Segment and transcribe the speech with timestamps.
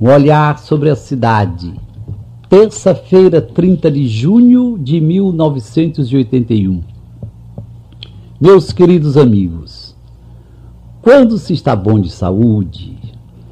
[0.00, 1.74] Um olhar sobre a cidade.
[2.48, 6.80] Terça-feira, 30 de junho de 1981.
[8.40, 9.94] Meus queridos amigos,
[11.02, 12.96] quando se está bom de saúde,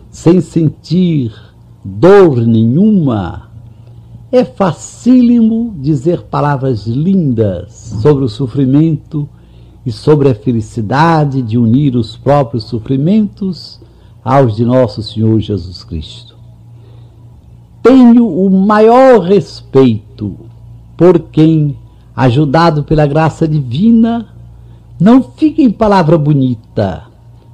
[0.09, 1.35] sem sentir
[1.85, 3.51] dor nenhuma,
[4.33, 9.29] é facílimo dizer palavras lindas sobre o sofrimento
[9.85, 13.79] e sobre a felicidade de unir os próprios sofrimentos
[14.25, 16.38] aos de nosso Senhor Jesus Cristo
[17.89, 20.37] tenho o maior respeito
[20.95, 21.75] por quem,
[22.15, 24.29] ajudado pela graça divina,
[25.01, 27.05] não fica em palavra bonita,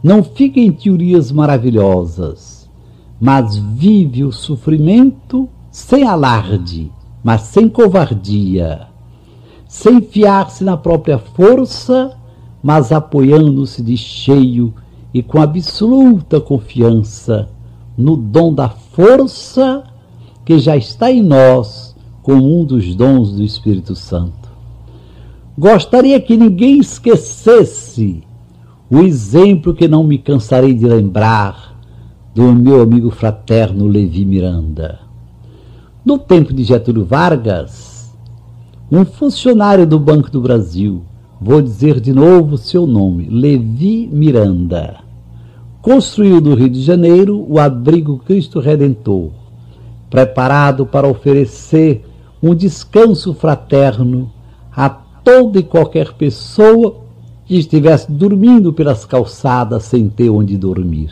[0.02, 2.68] não fica em teorias maravilhosas,
[3.20, 6.90] mas vive o sofrimento sem alarde,
[7.22, 8.88] mas sem covardia,
[9.68, 12.16] sem fiar-se na própria força,
[12.60, 14.74] mas apoiando-se de cheio
[15.12, 17.48] e com absoluta confiança
[17.96, 19.93] no dom da força
[20.44, 24.48] que já está em nós como um dos dons do Espírito Santo.
[25.56, 28.22] Gostaria que ninguém esquecesse
[28.90, 31.78] o exemplo que não me cansarei de lembrar
[32.34, 35.00] do meu amigo fraterno Levi Miranda.
[36.04, 38.12] No tempo de Getúlio Vargas,
[38.90, 41.02] um funcionário do Banco do Brasil,
[41.40, 44.96] vou dizer de novo seu nome, Levi Miranda,
[45.80, 49.43] construiu no Rio de Janeiro o abrigo Cristo Redentor
[50.14, 52.04] preparado para oferecer
[52.40, 54.30] um descanso fraterno
[54.70, 56.98] a toda e qualquer pessoa
[57.44, 61.10] que estivesse dormindo pelas calçadas sem ter onde dormir.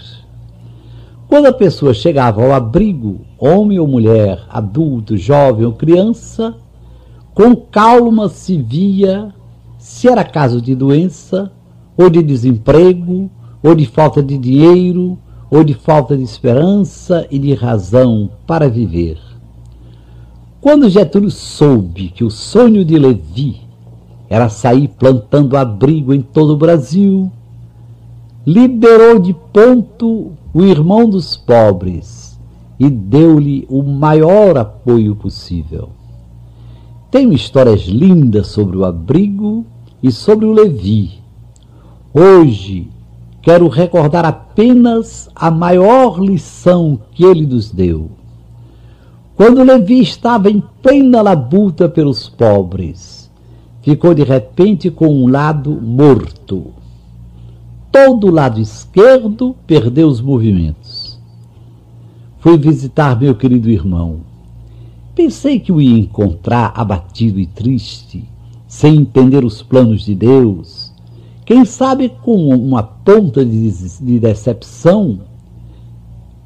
[1.27, 6.55] Quando a pessoa chegava ao abrigo, homem ou mulher, adulto, jovem ou criança,
[7.35, 9.35] com calma se via
[9.79, 11.51] se era caso de doença,
[11.97, 13.29] ou de desemprego,
[13.61, 15.19] ou de falta de dinheiro,
[15.53, 19.19] ou de falta de esperança e de razão para viver.
[20.63, 23.61] Quando Getúlio soube que o sonho de Levi
[24.31, 27.31] era sair plantando abrigo em todo o Brasil,
[28.47, 32.41] liberou de ponto o irmão dos pobres
[32.81, 35.91] e deu-lhe o maior apoio possível.
[37.11, 39.67] Tenho histórias lindas sobre o abrigo
[40.03, 41.21] e sobre o Levi.
[42.15, 42.89] Hoje,
[43.43, 48.09] quero recordar apenas a maior lição que ele nos deu.
[49.35, 53.29] Quando Levi estava em plena labuta pelos pobres,
[53.83, 56.67] ficou de repente com um lado morto.
[57.91, 61.21] Todo o lado esquerdo perdeu os movimentos.
[62.39, 64.21] Fui visitar meu querido irmão.
[65.15, 68.25] Pensei que o ia encontrar abatido e triste,
[68.67, 70.92] sem entender os planos de Deus,
[71.45, 73.71] quem sabe com uma ponta de,
[74.01, 75.21] de decepção,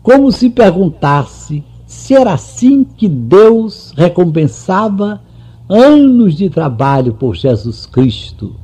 [0.02, 5.20] como se perguntasse se era assim que Deus recompensava
[5.68, 8.56] anos de trabalho por Jesus Cristo,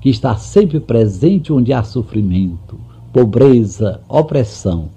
[0.00, 2.78] que está sempre presente onde há sofrimento,
[3.12, 4.88] pobreza, opressão.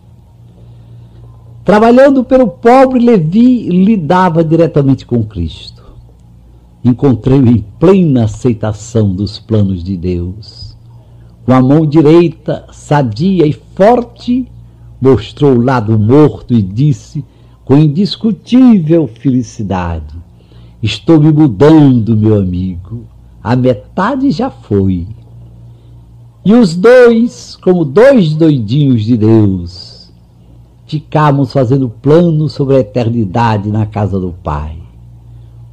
[1.64, 5.84] Trabalhando pelo pobre, Levi lidava diretamente com Cristo.
[6.84, 10.75] Encontrei-o em plena aceitação dos planos de Deus
[11.46, 14.52] com a mão direita, sadia e forte,
[15.00, 17.24] mostrou o lado morto e disse
[17.64, 20.16] com indiscutível felicidade:
[20.82, 23.06] Estou me mudando, meu amigo.
[23.44, 25.08] A metade já foi.
[26.44, 30.12] E os dois, como dois doidinhos de Deus,
[30.88, 34.78] ficamos fazendo planos sobre a eternidade na casa do Pai.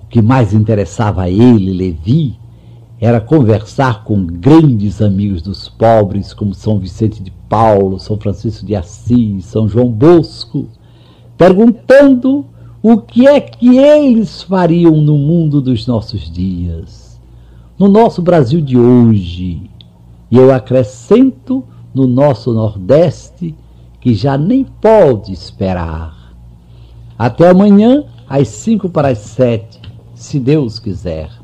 [0.02, 2.41] O que mais interessava a ele, Levi,
[3.04, 8.76] era conversar com grandes amigos dos pobres, como São Vicente de Paulo, São Francisco de
[8.76, 10.68] Assis, São João Bosco,
[11.36, 12.46] perguntando
[12.80, 17.20] o que é que eles fariam no mundo dos nossos dias,
[17.76, 19.68] no nosso Brasil de hoje.
[20.30, 23.52] E eu acrescento no nosso Nordeste,
[24.00, 26.36] que já nem pode esperar.
[27.18, 29.80] Até amanhã, às cinco para as sete,
[30.14, 31.41] se Deus quiser.